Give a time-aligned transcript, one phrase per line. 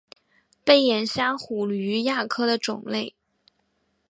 [0.65, 3.13] 背眼虾虎鱼亚科的种类。